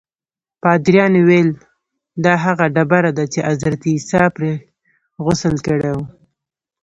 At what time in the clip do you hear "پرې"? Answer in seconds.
4.35-4.53